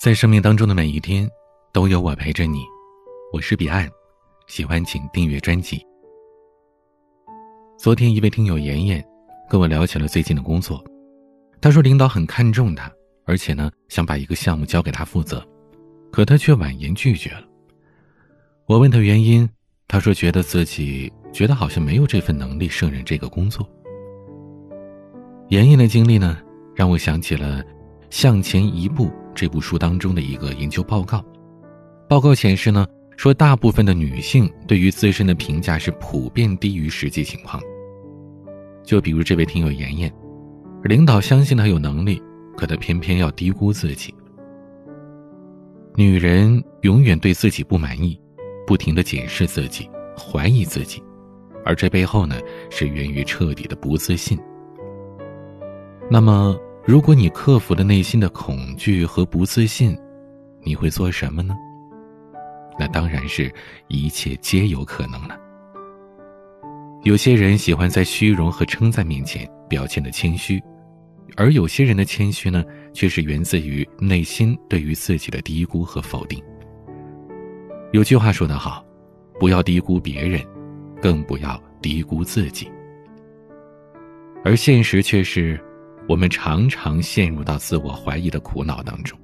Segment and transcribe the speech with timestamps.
[0.00, 1.28] 在生命当中的每一天，
[1.74, 2.64] 都有我陪着你。
[3.34, 3.86] 我是彼岸，
[4.46, 5.78] 喜欢请订阅专辑。
[7.76, 9.04] 昨天一位听友妍妍
[9.46, 10.82] 跟我聊起了最近的工作，
[11.60, 12.90] 他说领导很看重他，
[13.26, 15.46] 而且呢想把一个项目交给他负责，
[16.10, 17.46] 可他却婉言拒绝了。
[18.64, 19.46] 我问他原因，
[19.86, 23.68] 他说觉得自己觉得好像没有这份能力胜任这个工作。
[25.50, 26.38] 妍妍的经历呢，
[26.74, 27.62] 让我想起了
[28.10, 29.06] 《向前一步》。
[29.32, 31.24] 这部书当中的一个研究报告，
[32.08, 32.86] 报告显示呢，
[33.16, 37.62] 说大部分的女性对于自身的评价是普遍低于实际情况。
[38.82, 40.12] 就比如这位听友妍妍，
[40.82, 42.20] 领导相信她有能力，
[42.56, 44.12] 可她偏偏要低估自己。
[45.94, 48.20] 女人永远对自己不满意，
[48.66, 49.88] 不停的检视自己，
[50.18, 51.02] 怀疑自己，
[51.64, 52.36] 而这背后呢，
[52.68, 54.38] 是源于彻底的不自信。
[56.10, 56.58] 那么。
[56.82, 59.96] 如果你克服了内心的恐惧和不自信，
[60.62, 61.54] 你会做什么呢？
[62.78, 63.52] 那当然是
[63.88, 65.38] 一切皆有可能了。
[67.02, 70.60] 有些人喜欢在虚荣和称赞面前表现的谦虚，
[71.36, 76.42] 而有些人的谦虚呢，却是源自于内心对于自己的低估和否定。
[77.92, 78.82] 有句话说得好，
[79.38, 80.42] 不要低估别人，
[81.00, 82.70] 更不要低估自己。
[84.42, 85.62] 而现实却是。
[86.10, 89.16] 我们常常陷入到自我怀疑的苦恼当中。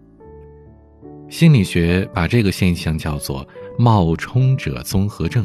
[1.28, 3.44] 心理学把这个现象叫做
[3.76, 5.44] “冒充者综合症”。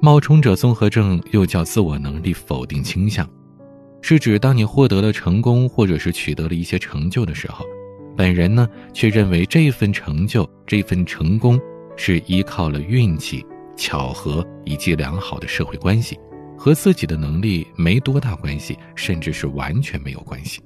[0.00, 3.28] 冒充者综合症又叫自我能力否定倾向，
[4.02, 7.66] 是指当你获得了成功或者是取得了一些成就的时候，
[8.16, 11.58] 本人呢却认为这份成就、这份成功
[11.96, 13.44] 是依靠了运气、
[13.76, 16.16] 巧合以及良好的社会关系。
[16.60, 20.60] 和自己的能力没多大关系，甚至是完全没有关系。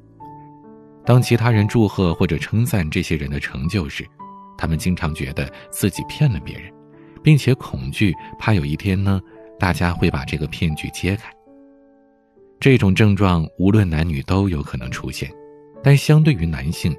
[1.06, 4.05] 当其他人祝贺或者称赞这些人的成就时，
[4.59, 6.69] 他们经常觉得自己骗了别人，
[7.23, 9.20] 并且恐惧怕有一天呢，
[9.57, 11.33] 大家会把这个骗局揭开。
[12.58, 15.30] 这种症状无论男女都有可能出现，
[15.80, 16.92] 但相对于男性，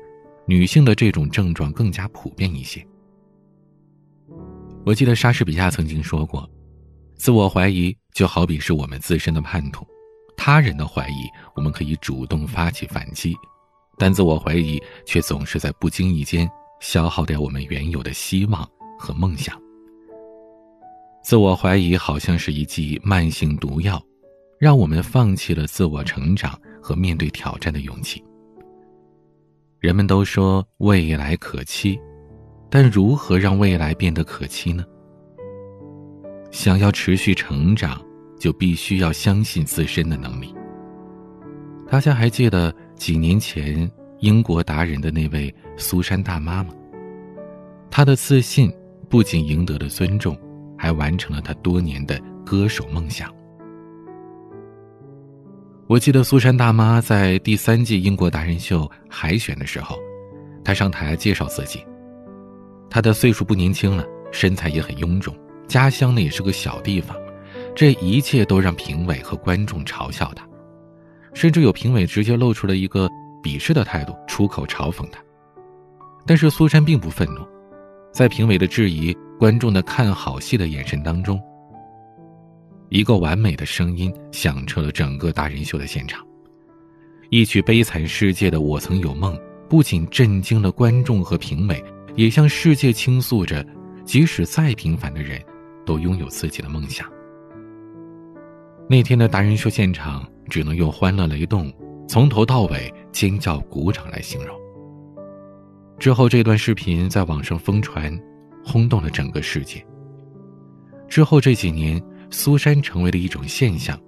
[0.48, 2.82] 女性的这种症状更加普遍一些。
[4.86, 6.50] 我记得莎士比亚曾经说过。
[7.18, 9.86] 自我怀疑就好比是我们自身的叛徒，
[10.38, 13.36] 他人的怀疑我们可以主动发起反击，
[13.98, 16.50] 但自我怀疑却总是在不经意间
[16.80, 19.60] 消耗掉我们原有的希望和梦想。
[21.24, 24.00] 自我怀疑好像是一剂慢性毒药，
[24.60, 28.24] 让我们放弃了自我成长和面对挑战的勇气。
[29.80, 32.00] 人们都说未来可期，
[32.70, 34.86] 但如何让未来变得可期呢？
[36.56, 38.02] 想要持续成长，
[38.40, 40.56] 就必须要相信自身的能力。
[41.92, 46.74] 大家还记得几年前英国达人的那位苏珊大妈吗？
[47.92, 48.72] 她的自信
[49.10, 50.40] 不仅赢得了尊重，
[50.78, 53.30] 还完成了她多年的歌手梦想。
[55.88, 59.98] 我记得苏珊大妈在第三季英国达人秀海选的时候，
[60.64, 61.86] 她上台介绍自己。
[62.90, 65.36] 她的岁数不年轻了，身材也很臃肿。
[65.68, 67.16] 家乡呢也是个小地方，
[67.76, 70.48] 这一切都让评委和观众嘲笑他，
[71.34, 73.10] 甚至有评委直接露出了一个
[73.44, 75.20] 鄙视的态度，出口嘲讽他。
[76.26, 77.42] 但是苏珊并不愤怒，
[78.12, 81.40] 在评委的质疑、观众的看好戏的眼神当中，
[82.90, 86.26] 一个完美的声音响彻了整个达人秀的现场，
[87.30, 89.36] 一曲悲惨世界的《我曾有梦》
[89.68, 91.84] 不仅震惊了观众和评委，
[92.16, 93.66] 也向世界倾诉着，
[94.06, 95.40] 即使再平凡的人。
[95.86, 97.08] 都拥有自己的梦想。
[98.88, 101.74] 那天的达人秀现场只能用欢乐雷动、
[102.08, 104.56] 从头到尾尖叫鼓掌来形容。
[105.98, 108.16] 之后这段视频在网上疯传，
[108.64, 109.84] 轰动了整个世界。
[111.08, 114.00] 之后这几年，苏珊成为了一种现象，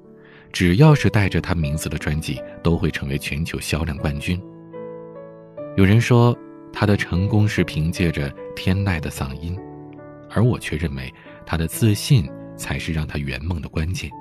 [0.51, 4.39] 只要是带着她名字的专辑都会成为全球销量冠军。
[5.75, 6.37] 有人说，
[6.71, 9.57] 她的成功是凭借着天籁的嗓音，
[10.29, 11.11] 而我却认为。
[11.47, 14.11] 他的自信才是让他圆梦的关键。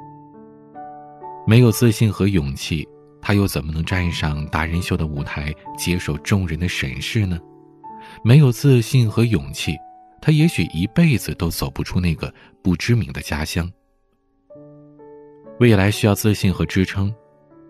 [1.47, 2.87] 没有自信和勇气，
[3.21, 7.39] 他又怎么能站上达人秀的舞台接受众人的审视呢？
[8.23, 9.77] 没有自信和勇气，
[10.23, 12.33] 他也许一辈子都走不出那个
[12.63, 13.71] 不知名的家乡。
[15.59, 17.13] 未来需要自信和支撑，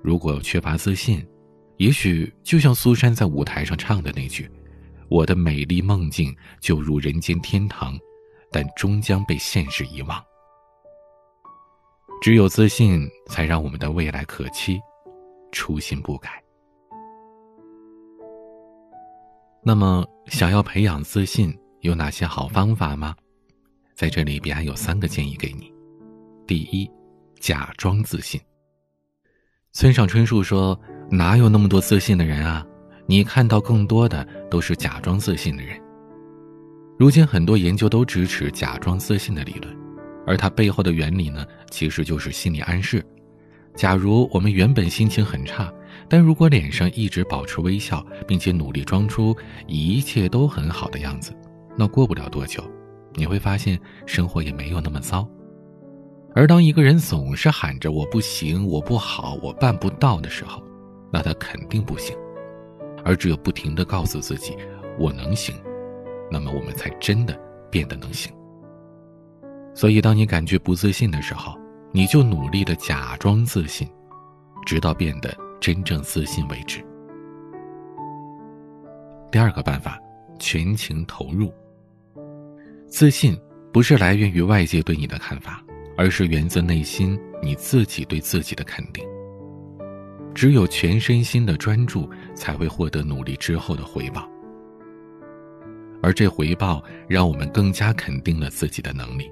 [0.03, 1.25] 如果缺乏自信，
[1.79, 4.51] 也许就像苏珊在舞台上唱的那句
[5.09, 7.99] ：“我的美丽梦境就如人间天堂。”
[8.57, 10.25] 但终将被现实遗忘。
[12.23, 14.81] 只有自信，才让我们的未来可期，
[15.53, 16.43] 初心不改。
[19.63, 23.15] 那么，想要培养自信，有哪些好方法吗？
[23.95, 25.71] 在这里，彼岸有三个建议给你。
[26.47, 26.91] 第一，
[27.39, 28.41] 假装自信。
[29.73, 30.81] 村上春树说
[31.13, 32.67] ：“哪有那么多自信的人啊？
[33.05, 35.79] 你看到更多的都是假装自信的人。”
[36.99, 39.77] 如今很多研究都支持假装自信的理论，
[40.27, 43.05] 而它背后的原理呢，其实就是心理暗示。
[43.75, 45.73] 假如我们原本心情很差。
[46.09, 49.35] 但如果脸上一直保持微笑，并且努力装出
[49.67, 51.33] 一切都很好的样子，
[51.77, 52.63] 那过不了多久，
[53.15, 55.27] 你会发现生活也没有那么糟。
[56.35, 60.63] 而当一个人总是喊着“我不行，我不好，我办不到”的时候，
[61.11, 62.15] 那他肯定不行。
[63.03, 64.55] 而只有不停的告诉自己
[65.01, 65.57] “我能行”，
[66.31, 67.39] 那么我们才真的
[67.71, 68.33] 变得能行。
[69.75, 71.59] 所以，当你感觉不自信的时候，
[71.93, 73.89] 你就努力的假装自信，
[74.65, 75.35] 直到变得。
[75.59, 76.85] 真正自信为止。
[79.33, 79.99] 第二个办法，
[80.39, 81.53] 全情投入。
[82.87, 83.37] 自信
[83.73, 85.65] 不是来源于外界对你的看法，
[85.97, 89.03] 而是源自内心你自己对自己的肯定。
[90.35, 94.29] 只有全身心的专注，才会获得努力之后的回报。
[96.03, 99.31] 而这回报让我们更加肯定了自己的能力。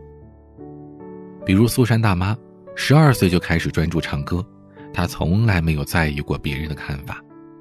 [1.44, 2.36] 比如苏珊大妈，
[2.74, 4.44] 十二岁就开始专注唱歌。
[4.92, 7.20] 她从来没有在意过别人的看法，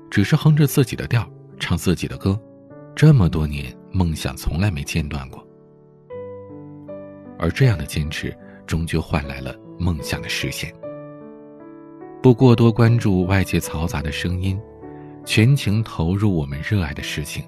[0.10, 1.28] 只是哼着自己的调，
[1.60, 2.40] 唱自己的歌，
[2.96, 5.46] 这么多年，梦想从来没间断过。
[7.40, 8.34] 而这样的坚持，
[8.68, 10.74] 终究换来了梦想的实现。
[12.22, 14.58] 不过多关注外界嘈杂的声音，
[15.26, 17.44] 全情投入我们热爱的事情，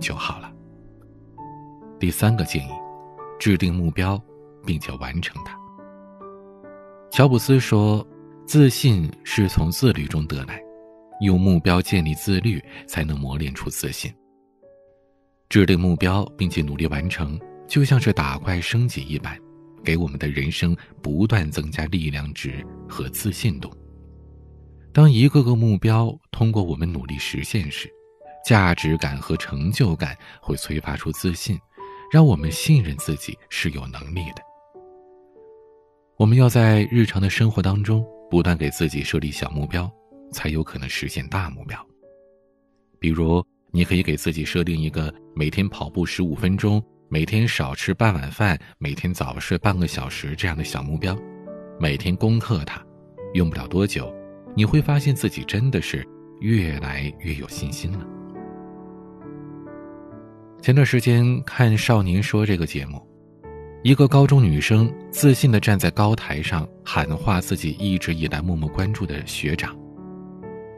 [0.00, 0.53] 就好了。
[1.98, 2.70] 第三个建议，
[3.38, 4.22] 制定目标，
[4.66, 5.58] 并且完成它。
[7.10, 8.06] 乔布斯说。
[8.46, 10.60] 自信是从自律中得来，
[11.22, 14.14] 用目标建立自律，才能磨练出自信。
[15.48, 19.34] 制定目标并且努力完成，就像是打怪升级一般，
[19.82, 23.72] 给我们的人生不断增加力量值和自信度。
[24.92, 27.90] 当一个个目标通过我们努力实现时，
[28.44, 31.58] 价值感和成就感会催发出自信，
[32.14, 34.42] 让我们信任自己是有能力的。
[36.16, 38.06] 我们要在日常的生活当中。
[38.30, 39.88] 不断给自己设立小目标，
[40.32, 41.78] 才有可能实现大目标。
[42.98, 51.16] 比如，你可以给自己设定一个每天跑步十五分钟、每天少吃半碗饭、每天早睡半个小时这样的小目标，
[51.78, 52.80] 每天攻克它。
[53.34, 54.12] 用不了多久，
[54.56, 56.04] 你会发现自己真的是
[56.40, 58.04] 越来越有信心了。
[60.64, 62.98] 前段时间看《少年说》这个节目。
[63.82, 69.76] 一个高中女生自信地站在高台上，喊话自己一直以来默默关注的学长：“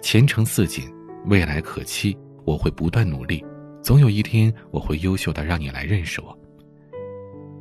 [0.03, 0.93] 前程似锦，
[1.27, 3.45] 未来可期，我会不断努力，
[3.81, 6.37] 总有一天我会优秀的让你来认识我。”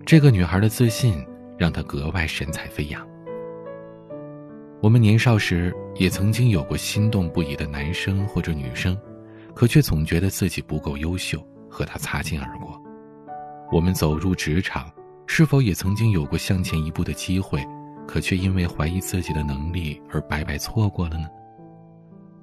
[0.03, 1.23] 这个女孩的自信
[1.59, 3.07] 让她格外神采飞扬。
[4.81, 8.97] 我们年少时也曾经有过心动不已的男生或者女生，
[9.53, 11.39] 可却总觉得自己不够优秀，
[11.69, 12.81] 和他擦肩而过。
[13.71, 14.91] 我们走入职场。
[15.27, 17.59] 是否也曾经有过向前一步的机会，
[18.07, 21.25] 可却因为怀疑自己的能力而白白错过了呢？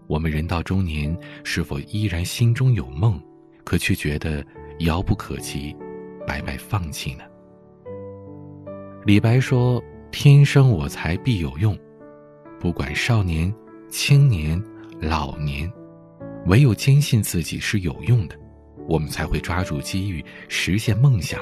[0.09, 3.23] 我们人到中年，是否依然心中有梦，
[3.65, 4.44] 可却觉得
[4.81, 5.75] 遥不可及，
[6.27, 7.23] 白白放弃呢？
[9.06, 9.81] 李白说
[10.11, 11.79] ：“天生我材必有用，
[12.58, 13.55] 不管少年、
[13.89, 14.61] 青年、
[15.01, 15.73] 老年，
[16.46, 18.37] 唯有坚信自己是有用的，
[18.89, 21.41] 我们才会抓住机遇，实现梦想。”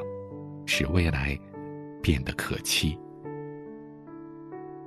[0.66, 1.36] 使未来
[2.00, 2.96] 变得可期。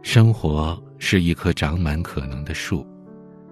[0.01, 2.88] 生活是一棵长满可能的树，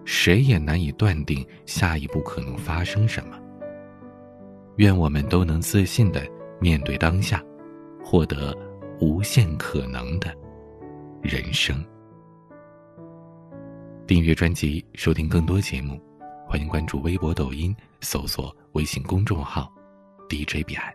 [0.05, 3.38] 谁也难以断定下一步可能发生什么。
[4.77, 6.25] 愿我们都能自信的
[6.62, 7.43] 面对当下，
[8.01, 8.58] 获得
[9.01, 10.34] 无限可能的
[11.22, 11.84] 人生。
[14.08, 16.00] 订阅专辑，收听更多节目，
[16.48, 19.72] 欢迎关注微博、抖音，搜索微信公众号
[20.27, 20.91] “DJ 彼岸”。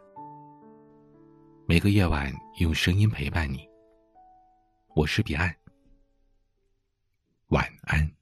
[1.64, 3.66] 每个夜晚用声音陪伴你，
[4.94, 5.54] 我是彼岸，
[7.48, 8.15] 晚安。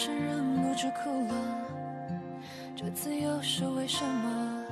[0.00, 1.34] 是忍不住哭了，
[2.76, 4.64] 这次又是为什么？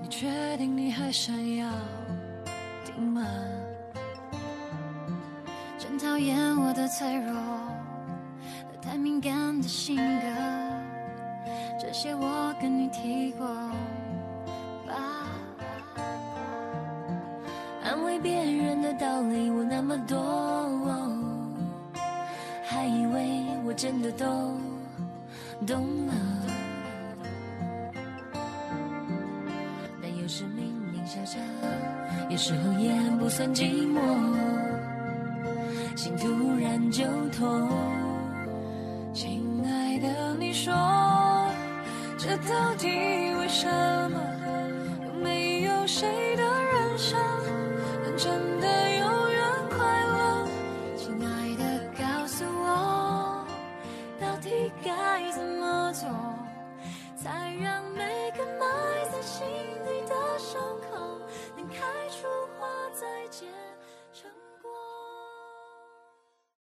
[0.00, 1.70] 你确定你还想要？
[2.82, 3.22] 听吗？
[5.76, 10.26] 真讨厌我的脆弱和太敏感的性格，
[11.78, 13.46] 这些我跟你提过
[14.86, 15.28] 吧。
[17.84, 20.16] 安慰别人的道理我那么多，
[23.70, 24.26] 我真的都
[25.64, 26.12] 懂了。
[30.02, 31.38] 但有时明明笑着，
[32.28, 34.00] 有时候也不算寂寞，
[35.94, 36.26] 心突
[36.60, 37.70] 然就痛。
[39.14, 40.74] 亲爱的，你说
[42.18, 43.99] 这到底为什么？